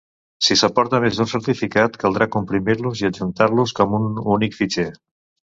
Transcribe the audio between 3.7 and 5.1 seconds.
com un únic fitxer.